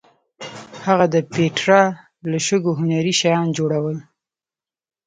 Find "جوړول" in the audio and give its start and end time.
3.57-3.97